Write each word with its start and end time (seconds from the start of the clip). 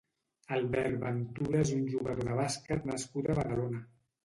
Albert 0.55 0.97
Ventura 1.03 1.61
és 1.67 1.75
un 1.77 1.85
jugador 1.93 2.25
de 2.31 2.39
bàsquet 2.41 2.91
nascut 2.95 3.29
a 3.29 3.39
Badalona. 3.45 3.87